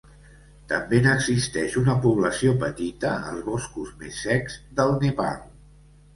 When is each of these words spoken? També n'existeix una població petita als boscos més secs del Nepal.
També 0.69 1.01
n'existeix 1.07 1.75
una 1.81 1.95
població 2.05 2.55
petita 2.65 3.13
als 3.33 3.45
boscos 3.51 3.93
més 4.01 4.19
secs 4.25 4.59
del 4.81 4.97
Nepal. 5.07 5.39